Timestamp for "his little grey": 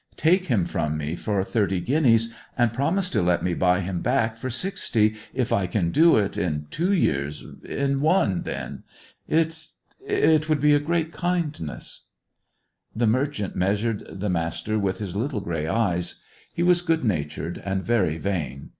14.97-15.67